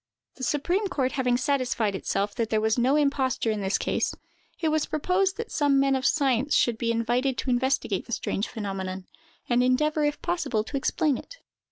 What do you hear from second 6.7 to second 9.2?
be invited to investigate the strange phenomenon,